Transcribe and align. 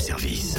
service. 0.00 0.56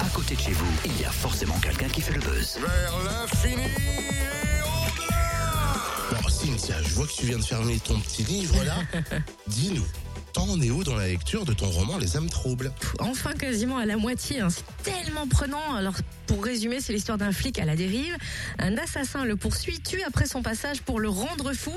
À 0.00 0.08
côté 0.14 0.34
de 0.34 0.40
chez 0.40 0.52
vous, 0.52 0.66
il 0.84 1.00
y 1.00 1.04
a 1.04 1.10
forcément 1.10 1.58
quelqu'un 1.60 1.88
qui 1.88 2.00
fait 2.00 2.14
le 2.14 2.20
buzz. 2.20 2.58
Vers 2.60 2.94
l'infini 3.04 3.62
et 3.62 4.62
au-delà 4.62 6.20
Bon, 6.22 6.28
Cynthia, 6.28 6.76
je 6.82 6.94
vois 6.94 7.06
que 7.06 7.12
tu 7.12 7.26
viens 7.26 7.38
de 7.38 7.44
fermer 7.44 7.78
ton 7.78 7.98
petit 8.00 8.24
livre 8.24 8.62
là. 8.64 8.76
Dis-nous, 9.46 9.86
t'en 10.46 10.60
es 10.60 10.70
où 10.70 10.84
dans 10.84 10.96
la 10.96 11.06
lecture 11.08 11.44
de 11.44 11.52
ton 11.52 11.70
roman 11.70 11.98
Les 11.98 12.16
âmes 12.16 12.28
troubles? 12.30 12.72
Enfin, 12.98 13.32
quasiment 13.32 13.76
à 13.78 13.86
la 13.86 13.96
moitié. 13.96 14.40
hein. 14.40 14.48
C'est 14.50 14.64
tellement 14.92 15.26
prenant. 15.26 15.74
Alors, 15.74 15.94
pour 16.26 16.44
résumer, 16.44 16.80
c'est 16.80 16.92
l'histoire 16.92 17.18
d'un 17.18 17.32
flic 17.32 17.58
à 17.58 17.64
la 17.64 17.76
dérive. 17.76 18.16
Un 18.58 18.76
assassin 18.78 19.24
le 19.24 19.36
poursuit, 19.36 19.80
tue 19.80 20.02
après 20.02 20.26
son 20.26 20.42
passage 20.42 20.82
pour 20.82 21.00
le 21.00 21.08
rendre 21.08 21.52
fou. 21.52 21.72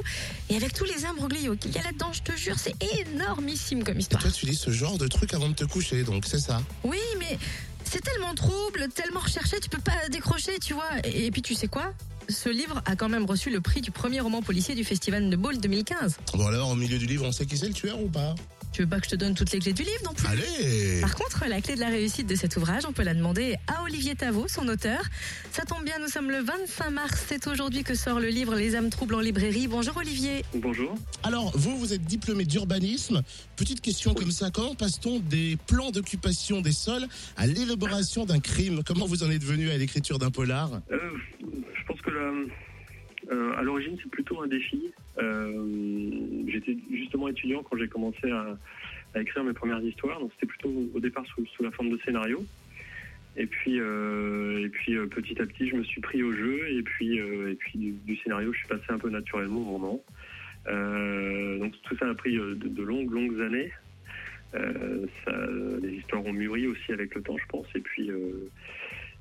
Et 0.50 0.55
avec 0.55 0.73
tous 0.73 0.86
les 0.86 1.05
imbroglios 1.05 1.55
qu'il 1.55 1.71
y 1.71 1.78
a 1.78 1.84
là-dedans, 1.84 2.11
je 2.14 2.21
te 2.21 2.38
jure, 2.38 2.57
c'est 2.60 2.75
énormissime 3.11 3.84
comme 3.84 4.00
histoire. 4.00 4.21
Toi, 4.21 4.32
tu 4.32 4.46
lis 4.46 4.55
ce 4.55 4.71
genre 4.71 4.98
de 4.98 5.07
truc 5.07 5.34
avant 5.34 5.50
de 5.50 5.55
te 5.55 5.66
coucher, 5.66 6.04
donc 6.04 6.25
c'est 6.27 6.39
ça? 6.39 6.61
Oui, 6.84 7.00
mais 7.20 7.38
c'est 7.84 8.01
tellement 8.01 8.34
trouble, 8.34 8.87
tellement 8.95 9.20
recherché, 9.20 9.59
tu 9.59 9.70
peux 9.70 9.82
pas 9.82 10.07
décrocher, 10.09 10.57
tu 10.59 10.73
vois. 10.73 10.89
Et, 11.04 11.25
et 11.28 11.32
puis, 11.32 11.42
tu 11.42 11.54
sais 11.56 11.68
quoi? 11.68 11.93
Ce 12.33 12.50
livre 12.50 12.82
a 12.86 12.96
quand 12.96 13.10
même 13.10 13.25
reçu 13.25 13.50
le 13.50 13.61
prix 13.61 13.82
du 13.82 13.92
premier 13.92 14.19
roman 14.19 14.42
policier 14.42 14.75
du 14.75 14.83
Festival 14.83 15.29
de 15.29 15.36
Bâle 15.36 15.60
2015. 15.60 16.18
Bon 16.33 16.47
alors, 16.47 16.71
au 16.71 16.75
milieu 16.75 16.97
du 16.97 17.06
livre, 17.06 17.25
on 17.25 17.32
sait 17.32 17.46
qui 17.46 17.57
c'est 17.57 17.68
le 17.68 17.73
tueur 17.73 18.01
ou 18.01 18.09
pas? 18.09 18.36
Tu 18.73 18.82
veux 18.82 18.87
pas 18.87 19.00
que 19.00 19.06
je 19.06 19.11
te 19.11 19.15
donne 19.15 19.36
toutes 19.36 19.51
les 19.51 19.59
clés 19.59 19.73
du 19.73 19.83
livre 19.83 20.01
non 20.04 20.14
plus? 20.14 20.25
Allez 20.28 21.00
Par 21.00 21.14
contre, 21.14 21.46
la 21.47 21.61
clé 21.61 21.75
de 21.75 21.79
la 21.79 21.89
réussite 21.89 22.25
de 22.25 22.33
cet 22.33 22.57
ouvrage, 22.57 22.83
on 22.87 22.92
peut 22.92 23.04
la 23.04 23.14
demander 23.14 23.56
à 23.68 23.83
Olivier 23.83 24.15
Tavot, 24.15 24.47
son 24.47 24.68
auteur. 24.68 25.00
Ça 25.51 25.64
tombe 25.64 25.83
bien, 25.83 26.00
nous 26.00 26.07
sommes 26.07 26.32
le 26.32 26.39
25 26.39 26.89
mars. 26.89 27.23
C'est 27.28 27.46
aujourd'hui 27.46 27.83
que 27.83 27.93
sort 27.93 28.19
le 28.19 28.29
livre 28.29 28.56
Les 28.56 28.75
âmes 28.75 28.89
troubles 28.89 29.14
en 29.14 29.20
librairie. 29.20 29.68
Bonjour 29.68 29.95
Olivier. 29.97 30.43
Bonjour. 30.56 30.95
Alors, 31.21 31.51
vous, 31.56 31.78
vous 31.78 31.93
êtes 31.93 32.03
diplômé 32.03 32.45
d'urbanisme. 32.45 33.22
Petite 33.58 33.81
question 33.81 34.16
comme 34.16 34.31
ça, 34.31 34.50
comment 34.50 34.73
passe-t-on 34.73 35.20
des 35.20 35.56
plans 35.67 35.92
d'occupation 35.92 36.61
des 36.61 36.72
sols 36.72 37.06
à 37.38 37.45
l'élaboration 37.45 38.25
d'un 38.25 38.39
crime? 38.39 38.81
Comment 38.84 39.06
vous 39.06 39.22
en 39.23 39.30
êtes 39.30 39.44
venu 39.44 39.70
à 39.70 39.78
l'écriture 39.78 40.17
d'un 40.17 40.31
polar? 40.31 40.72
Euh, 40.92 40.98
je 41.84 41.88
pense 41.88 42.02
que 42.02 42.48
euh, 43.31 43.53
à 43.58 43.62
l'origine 43.62 43.98
c'est 44.02 44.09
plutôt 44.09 44.42
un 44.42 44.48
défi. 44.48 44.94
Euh, 45.17 46.44
J'étais 46.48 46.78
justement 46.92 47.28
étudiant 47.28 47.64
quand 47.64 47.78
j'ai 47.78 47.88
commencé 47.88 48.31
à, 48.31 48.58
écrire 49.20 49.44
mes 49.44 49.53
premières 49.53 49.81
histoires, 49.81 50.20
donc 50.20 50.31
c'était 50.34 50.48
plutôt 50.48 50.72
au 50.94 51.00
départ 51.00 51.26
sous, 51.28 51.45
la 51.64 51.72
forme 51.72 51.92
de 51.92 52.00
scénario. 52.04 52.44
Et 53.36 53.45
puis, 53.48 53.80
euh, 53.80 54.66
et 54.66 54.70
puis 54.70 54.95
petit 55.08 55.39
à 55.42 55.45
petit, 55.45 55.67
je 55.67 55.76
me 55.76 55.84
suis 55.84 56.02
pris 56.02 56.23
au 56.23 56.31
jeu, 56.34 56.67
et 56.72 56.81
puis, 56.84 57.17
et 57.17 57.56
puis 57.56 57.95
du, 58.06 58.16
scénario, 58.17 58.54
je 58.54 58.59
suis 58.59 58.67
passé 58.67 58.86
un 58.89 58.98
peu 58.98 59.09
naturellement 59.09 59.61
au 59.61 59.66
roman. 59.66 60.04
Donc 61.59 61.73
tout 61.84 61.95
ça 61.98 62.09
a 62.09 62.14
pris 62.14 62.36
de, 62.36 62.84
longues, 62.84 63.11
longues 63.11 63.42
années. 63.42 63.72
Les 64.54 65.94
histoires 65.94 66.26
ont 66.26 66.34
mûri 66.34 66.67
aussi 66.67 66.92
avec 66.92 67.14
le 67.14 67.22
temps, 67.22 67.38
je 67.38 67.45
pense. 67.48 67.67
Et 67.76 67.81
puis, 67.81 68.09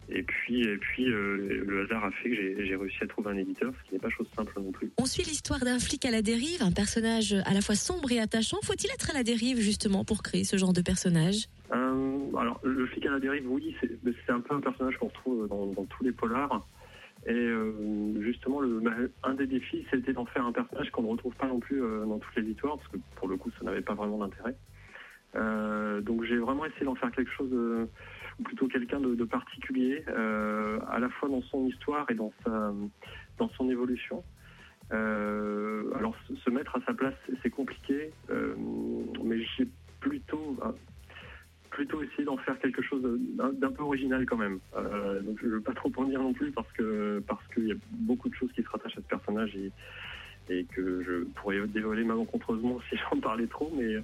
et 0.09 0.23
puis, 0.23 0.63
et 0.63 0.77
puis, 0.77 1.11
euh, 1.11 1.65
le 1.67 1.83
hasard 1.85 2.05
a 2.05 2.11
fait 2.11 2.31
que 2.31 2.65
j'ai 2.65 2.77
réussi 2.77 2.99
à 3.03 3.07
trouver 3.07 3.31
un 3.31 3.37
éditeur, 3.37 3.73
ce 3.79 3.89
qui 3.89 3.95
n'est 3.95 4.01
pas 4.01 4.11
chose 4.11 4.27
simple 4.35 4.53
non 4.61 4.73
plus. 4.73 4.91
On 4.99 5.07
suit 5.07 5.23
l'histoire 5.23 5.61
d'un 5.61 5.79
flic 5.79 6.05
à 6.05 6.11
la 6.11 6.23
dérive, 6.23 6.63
un 6.63 6.73
personnage 6.73 7.35
à 7.47 7.55
la 7.55 7.61
fois 7.61 7.75
sombre 7.75 8.11
et 8.13 8.19
attachant. 8.19 8.59
Faut-il 8.63 8.91
être 8.91 9.11
à 9.11 9.15
la 9.15 9.23
dérive 9.23 9.59
justement 9.59 10.05
pour 10.05 10.23
créer 10.23 10.45
ce 10.45 10.57
genre 10.57 10.73
de 10.73 10.83
personnage? 10.83 11.47
Euh, 11.73 12.37
alors, 12.37 12.61
le 12.65 12.87
flic 12.87 13.07
à 13.07 13.11
la 13.11 13.21
dérive, 13.21 13.51
oui, 13.51 13.75
c'est 13.81 14.33
un 14.33 14.41
peu 14.41 14.55
un 14.55 14.61
personnage 14.61 14.97
qu'on 14.99 15.09
retrouve 15.09 15.49
dans, 15.49 15.67
dans 15.67 15.85
tous 15.85 16.05
les 16.05 16.13
polars. 16.13 16.67
Et 17.27 17.33
euh, 17.33 18.21
justement, 18.21 18.61
le, 18.61 18.81
bah, 18.81 18.91
un 19.23 19.35
des 19.35 19.47
défis, 19.47 19.87
c'était 19.91 20.13
d'en 20.13 20.27
faire 20.27 20.45
un 20.45 20.53
personnage 20.53 20.91
qu'on 20.91 21.03
ne 21.03 21.09
retrouve 21.09 21.35
pas 21.37 21.47
non 21.47 21.61
plus 21.61 21.81
dans 21.81 22.19
toutes 22.19 22.37
les 22.37 22.51
histoires, 22.51 22.77
parce 22.77 22.89
que 22.89 22.97
pour 23.15 23.29
le 23.29 23.37
coup, 23.37 23.51
ça 23.59 23.65
n'avait 23.65 23.81
pas 23.81 23.95
vraiment 23.95 24.19
d'intérêt. 24.19 24.57
Euh, 26.03 26.05
donc, 26.05 26.25
j'ai 26.25 26.37
vraiment 26.37 26.65
essayé 26.67 26.85
d'en 26.85 26.95
faire 26.95 27.13
quelque 27.13 27.31
chose, 27.33 27.51
de- 27.51 27.89
ou 28.39 28.43
plutôt 28.43 28.69
quelqu'un 28.69 29.01
de, 29.01 29.15
particulier, 29.25 30.05
euh, 30.09 30.79
à 30.91 30.99
la 30.99 31.09
fois 31.09 31.29
dans 31.29 31.43
son 31.43 31.67
histoire 31.67 32.11
et 32.11 32.15
dans 32.15 32.33
sa, 32.45 32.73
dans 33.39 33.49
son 33.51 33.71
évolution. 33.71 34.25
Euh, 34.93 35.91
alors, 35.95 36.15
se- 36.29 36.51
mettre 36.51 36.77
à 36.77 36.81
sa 36.87 36.95
place, 36.95 37.15
c'est- 37.27 37.51
compliqué, 37.51 38.13
euh, 38.31 38.55
mais 39.25 39.39
j'ai 39.57 39.69
plutôt, 40.01 40.57
plutôt 41.71 42.03
d'en 42.25 42.37
faire 42.39 42.59
quelque 42.59 42.83
chose 42.83 43.03
d'un 43.03 43.73
peu 43.73 43.83
original 43.83 44.27
quand 44.27 44.37
même. 44.37 44.59
Euh, 44.77 45.21
donc 45.23 45.39
je 45.41 45.47
ne 45.47 45.53
veux 45.53 45.61
pas 45.63 45.73
trop 45.73 45.91
en 45.97 46.05
dire 46.05 46.21
non 46.21 46.33
plus 46.35 46.51
parce 46.53 46.69
parce 47.27 47.47
qu'il 47.49 47.67
y 47.69 47.73
a 47.73 47.77
beaucoup 47.91 48.29
de 48.29 48.35
choses 48.35 48.53
qui 48.53 48.63
se 48.63 48.69
rattachent 48.69 48.99
à 48.99 49.01
ce 49.01 49.07
personnage 49.07 49.57
et, 49.57 49.73
et 50.51 50.65
que 50.67 51.03
je 51.03 51.25
pourrais 51.37 51.67
dévoiler 51.69 52.05
malencontreusement 52.05 52.79
si 52.91 52.97
j'en 52.97 53.21
parlais 53.21 53.47
trop, 53.47 53.73
mais 53.75 53.97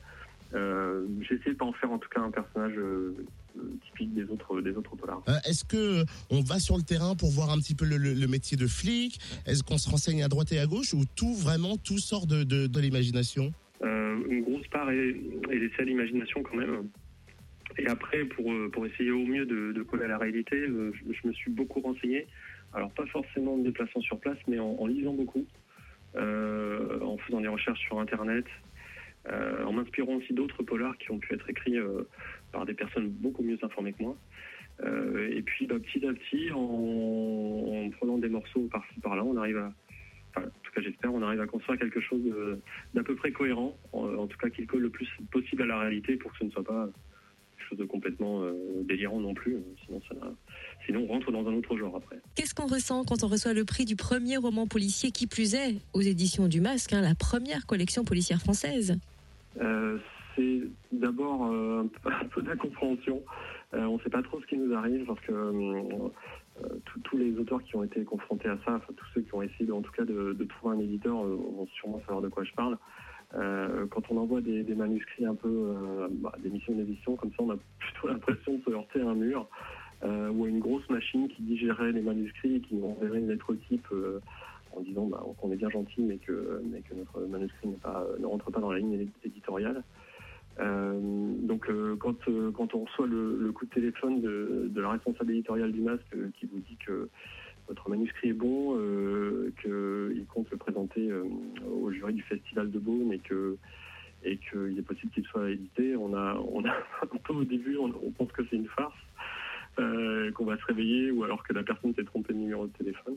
euh, 0.55 1.07
j'ai 1.21 1.35
essayé 1.35 1.53
de 1.53 1.57
pas 1.59 1.65
en 1.67 1.73
faire 1.75 1.91
en 1.91 1.99
tout 1.99 2.09
cas 2.09 2.21
un 2.21 2.31
personnage 2.31 2.73
euh, 2.77 3.15
euh, 3.59 3.63
typique 3.87 4.15
des 4.15 4.25
autres 4.25 4.61
des 4.61 4.71
autres 4.73 4.97
polars. 4.97 5.23
Euh, 5.29 5.33
Est-ce 5.49 5.65
que 5.65 6.05
on 6.31 6.41
va 6.41 6.59
sur 6.59 6.77
le 6.77 6.83
terrain 6.83 7.15
pour 7.17 7.31
voir 7.31 7.51
un 7.51 7.59
petit 7.59 7.75
peu 7.75 7.85
le, 7.85 7.97
le- 7.99 8.15
le 8.15 8.27
métier 8.27 8.57
de 8.57 8.67
flic? 8.67 9.19
Est-ce 9.47 9.63
qu'on 9.63 9.79
se 9.79 9.91
renseigne 9.91 10.23
à 10.23 10.29
droite 10.29 10.53
et 10.53 10.59
à 10.59 10.67
gauche 10.67 10.95
ou 10.95 11.05
tout 11.17 11.35
vraiment 11.35 11.77
tout 11.77 11.99
sort 11.99 12.27
de, 12.27 12.45
de, 12.45 12.67
de 12.67 12.81
l'imagination? 12.81 13.53
Une 14.31 14.43
grosse 14.43 14.67
part 14.69 14.91
est, 14.91 15.09
est 15.51 15.59
laissée 15.59 15.81
à 15.81 15.85
l'imagination 15.85 16.43
quand 16.43 16.57
même. 16.57 16.89
Et 17.79 17.87
après, 17.87 18.25
pour, 18.25 18.53
pour 18.73 18.85
essayer 18.87 19.11
au 19.11 19.25
mieux 19.25 19.47
de, 19.47 19.73
de 19.73 19.83
coller 19.83 20.05
à 20.05 20.09
la 20.09 20.19
réalité, 20.19 20.57
je, 20.67 20.91
je 21.13 21.29
me 21.29 21.33
suis 21.33 21.51
beaucoup 21.51 21.81
renseigné. 21.81 22.27
Alors 22.75 22.91
pas 22.93 23.07
forcément 23.07 23.55
en 23.55 23.57
me 23.59 23.65
déplaçant 23.65 24.01
sur 24.01 24.19
place, 24.19 24.37
mais 24.49 24.59
en, 24.59 24.77
en 24.79 24.87
lisant 24.87 25.15
beaucoup, 25.15 25.47
en 26.17 27.17
faisant 27.27 27.41
des 27.41 27.49
recherches 27.49 27.81
sur 27.81 28.01
Internet, 28.01 28.45
euh, 29.27 29.65
en 29.65 29.73
m'inspirant 29.73 30.15
aussi 30.15 30.33
d'autres 30.33 30.63
polars 30.63 30.97
qui 30.99 31.11
ont 31.11 31.19
pu 31.19 31.35
être 31.35 31.49
écrits 31.51 31.79
euh, 31.79 32.03
par 32.53 32.65
des 32.65 32.75
personnes 32.75 33.09
beaucoup 33.09 33.43
mieux 33.43 33.59
informées 33.63 33.93
que 33.93 34.03
moi. 34.03 34.17
Euh, 34.85 35.29
et 35.33 35.43
puis 35.43 35.67
bah, 35.67 35.77
petit 35.79 36.07
à 36.07 36.13
petit, 36.13 36.51
en, 36.53 36.59
en 36.59 37.91
prenant 37.91 38.19
des 38.19 38.29
morceaux 38.29 38.69
par-ci 38.71 39.01
par-là, 39.01 39.25
on 39.25 39.37
arrive 39.37 39.59
à, 39.59 39.73
enfin, 40.31 40.47
en 40.47 40.61
tout 40.63 40.73
cas 40.73 40.81
j'espère, 40.81 41.13
on 41.13 41.23
arrive 41.23 41.41
à 41.41 41.47
construire 41.47 41.79
quelque 41.81 42.01
chose 42.01 42.23
d'à 42.95 43.03
peu 43.03 43.17
près 43.17 43.33
cohérent, 43.33 43.77
en, 43.93 44.07
en 44.15 44.27
tout 44.27 44.39
cas 44.39 44.51
qui 44.51 44.67
colle 44.67 44.83
le 44.83 44.91
plus 44.91 45.09
possible 45.33 45.63
à 45.63 45.67
la 45.67 45.79
réalité 45.81 46.17
pour 46.17 46.31
que 46.33 46.39
ce 46.39 46.45
ne 46.45 46.51
soit 46.51 46.65
pas 46.65 46.89
quelque 47.59 47.69
chose 47.69 47.79
de 47.79 47.85
complètement 47.85 48.43
euh, 48.43 48.53
délirant 48.85 49.21
non 49.21 49.35
plus. 49.35 49.55
euh, 49.57 49.61
Sinon, 49.85 50.01
ça 50.09 50.15
sinon, 50.87 51.05
on 51.05 51.07
rentre 51.07 51.31
dans 51.33 51.47
un 51.47 51.55
autre 51.55 51.77
genre 51.77 51.97
après. 51.97 52.19
Qu'est-ce 52.35 52.55
qu'on 52.55 52.67
ressent 52.67 53.05
quand 53.05 53.23
on 53.25 53.29
reçoit 53.29 53.53
le 53.53 53.65
prix 53.65 53.85
du 53.85 53.97
premier 53.97 54.37
roman 54.37 54.67
policier 54.67 55.11
qui 55.11 55.27
plus 55.27 55.55
est 55.55 55.77
aux 55.93 56.01
éditions 56.01 56.47
du 56.49 56.61
Masque, 56.61 56.93
hein, 56.93 57.01
la 57.03 57.15
première 57.15 57.67
collection 57.67 58.05
policière 58.05 58.41
française? 58.41 58.99
Euh, 59.61 59.99
c'est 60.37 60.61
d'abord 60.93 61.47
euh, 61.53 61.83
un 62.07 62.25
peu- 62.27 62.43
d'incompréhension. 62.43 63.23
Euh, 63.75 63.85
on 63.85 63.99
ne 63.99 64.03
sait 64.03 64.11
pas 64.11 64.23
trop 64.23 64.41
ce 64.41 64.47
qui 64.47 64.57
nous 64.57 64.73
arrive 64.75 65.05
parce 65.05 65.21
que 65.21 65.33
tous- 67.05 67.17
les 67.19 67.37
auteurs 67.39 67.63
qui 67.63 67.77
ont 67.77 67.85
été 67.85 68.03
confrontés 68.05 68.49
à 68.49 68.57
ça, 68.65 68.75
enfin 68.77 68.93
tous 68.97 69.07
ceux 69.15 69.21
qui 69.23 69.35
ont 69.35 69.43
essayé 69.43 69.71
en 69.73 69.83
tout 69.83 69.93
cas 69.93 70.05
de, 70.05 70.33
de 70.33 70.45
trouver 70.45 70.77
un 70.77 70.81
éditeur 70.81 71.15
vont 71.23 71.67
sûrement 71.75 72.01
savoir 72.01 72.23
de 72.23 72.29
quoi 72.29 72.45
je 72.45 72.53
parle. 72.53 72.79
Euh, 73.35 73.87
quand 73.91 74.11
on 74.11 74.17
envoie 74.17 74.41
des, 74.41 74.63
manuscrits 74.75 75.27
un 75.27 75.35
peu, 75.35 75.49
euh, 75.49 76.09
bah, 76.11 76.33
des 76.43 76.49
missions 76.49 76.75
d'édition 76.75 77.15
comme 77.17 77.31
ça, 77.31 77.37
on 77.41 77.51
a 77.51 77.57
plutôt 77.79 78.09
l'impression 78.13 78.55
de 78.55 78.63
se 78.63 78.71
heurter 78.71 79.01
à 79.01 79.09
un 79.09 79.15
mur 79.15 79.47
euh, 80.03 80.31
ou 80.31 80.45
à 80.45 80.49
une 80.49 80.61
grosse 80.61 80.89
machine 80.89 81.29
qui 81.29 81.43
digérait 81.43 81.93
les 81.93 82.01
manuscrits 82.01 82.57
et 82.57 82.61
qui 82.61 82.75
nous 82.75 82.87
enverrait 82.87 83.19
une 83.19 83.29
lettre 83.29 83.55
type 83.69 83.87
en 84.75 84.81
disant 84.81 85.07
bah, 85.07 85.23
qu'on 85.39 85.53
est 85.53 85.57
bien 85.57 85.71
gentil 85.71 86.03
mais 86.03 86.17
que, 86.17 86.63
notre 86.97 87.21
manuscrit 87.27 87.69
ne 87.69 88.27
rentre 88.27 88.51
pas 88.51 88.61
dans 88.61 88.73
la 88.73 88.79
ligne 88.79 89.09
éditoriale. 89.25 89.83
Donc 90.59 91.71
quand, 91.99 92.75
on 92.75 92.85
reçoit 92.85 93.07
le, 93.07 93.53
coup 93.53 93.67
de 93.67 93.71
téléphone 93.71 94.21
de, 94.21 94.81
la 94.81 94.91
responsable 94.91 95.33
éditoriale 95.33 95.73
du 95.73 95.81
masque 95.81 96.17
qui 96.39 96.47
vous 96.47 96.61
dit 96.61 96.77
que 96.85 97.09
votre 97.69 97.89
manuscrit 97.91 98.31
est 98.31 98.33
bon, 98.33 98.77
qu'il 99.51 100.27
compte 100.27 100.51
le 100.51 100.57
présenter 100.57 101.11
euh, 101.11 101.25
au 101.71 101.91
jury 101.93 102.15
du 102.15 102.23
festival 102.23 102.71
de 102.71 102.79
Beaune 102.79 103.13
et 103.13 103.19
que 103.19 103.57
et 104.25 104.37
qu'il 104.37 104.77
est 104.77 104.83
possible 104.83 105.13
qu'il 105.13 105.25
soit 105.25 105.51
édité, 105.51 105.95
on 105.97 106.15
a 106.15 106.35
on 106.35 106.65
a 106.65 106.73
un 107.03 107.17
peu 107.23 107.33
au 107.33 107.45
début 107.45 107.77
on, 107.77 107.91
pense 108.11 108.33
que 108.33 108.43
c'est 108.51 108.57
une 108.57 108.69
farce, 108.69 108.95
euh, 109.79 110.33
qu'on 110.33 110.45
va 110.45 110.57
se 110.57 110.65
réveiller 110.65 111.11
ou 111.11 111.25
alors 111.25 111.45
que 111.45 111.53
la 111.53 111.63
personne 111.63 111.95
s'est 111.95 112.05
trompée 112.05 112.33
de 112.33 112.39
numéro 112.39 112.67
de 112.67 112.73
téléphone. 112.73 113.17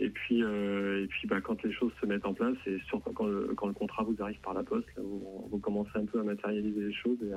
Et 0.00 0.08
puis, 0.08 0.42
euh, 0.42 1.04
et 1.04 1.06
puis 1.06 1.28
bah, 1.28 1.40
quand 1.40 1.62
les 1.62 1.72
choses 1.72 1.92
se 2.00 2.06
mettent 2.06 2.26
en 2.26 2.34
place, 2.34 2.56
et 2.66 2.78
surtout 2.88 3.12
quand 3.12 3.26
le, 3.26 3.52
quand 3.54 3.68
le 3.68 3.74
contrat 3.74 4.02
vous 4.02 4.16
arrive 4.20 4.40
par 4.40 4.54
la 4.54 4.62
poste, 4.62 4.88
vous, 4.96 5.58
commencez 5.58 5.90
un 5.94 6.06
peu 6.06 6.18
à 6.18 6.24
matérialiser 6.24 6.80
les 6.80 6.92
choses 6.92 7.18
et 7.22 7.32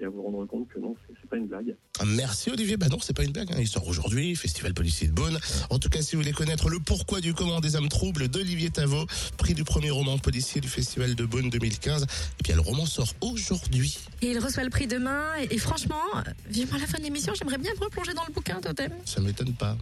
et 0.00 0.04
à 0.04 0.08
vous 0.08 0.22
rendre 0.22 0.46
compte 0.46 0.68
que 0.68 0.78
non, 0.78 0.96
c'est 1.08 1.28
pas 1.28 1.36
une 1.36 1.46
blague. 1.46 1.76
Ah, 1.98 2.04
Merci 2.06 2.50
Olivier. 2.50 2.76
Bah 2.76 2.88
non, 2.88 2.98
c'est 3.00 3.14
pas 3.14 3.22
une 3.22 3.32
blague. 3.32 3.52
Hein. 3.52 3.56
Il 3.58 3.68
sort 3.68 3.86
aujourd'hui, 3.86 4.34
Festival 4.34 4.74
policier 4.74 5.08
de 5.08 5.12
Beaune. 5.12 5.38
En 5.68 5.78
tout 5.78 5.88
cas, 5.88 6.02
si 6.02 6.16
vous 6.16 6.22
voulez 6.22 6.32
connaître 6.32 6.68
le 6.70 6.78
pourquoi 6.78 7.20
du 7.20 7.34
comment 7.34 7.60
des 7.60 7.76
âmes 7.76 7.88
troubles 7.88 8.28
d'Olivier 8.28 8.70
Tavot, 8.70 9.06
prix 9.36 9.54
du 9.54 9.64
premier 9.64 9.90
roman 9.90 10.18
policier 10.18 10.60
du 10.60 10.68
Festival 10.68 11.14
de 11.14 11.24
Beaune 11.24 11.50
2015. 11.50 12.02
Et 12.02 12.42
bien 12.42 12.54
le 12.54 12.62
roman 12.62 12.86
sort 12.86 13.12
aujourd'hui. 13.20 13.98
Et 14.22 14.30
il 14.30 14.38
reçoit 14.38 14.64
le 14.64 14.70
prix 14.70 14.86
demain. 14.86 15.24
Et, 15.40 15.54
et 15.54 15.58
franchement, 15.58 16.00
vivement 16.48 16.78
la 16.78 16.86
fin 16.86 16.98
de 16.98 17.04
l'émission, 17.04 17.32
j'aimerais 17.34 17.58
bien 17.58 17.72
me 17.78 17.84
replonger 17.84 18.14
dans 18.14 18.24
le 18.26 18.32
bouquin, 18.32 18.60
Totem. 18.60 18.92
Ça 19.04 19.20
m'étonne 19.20 19.54
pas. 19.54 19.76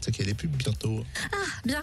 C'est 0.00 0.12
qu'il 0.12 0.24
y 0.24 0.28
a 0.28 0.32
des 0.32 0.36
pubs 0.36 0.50
bientôt. 0.50 1.04
Bien. 1.64 1.80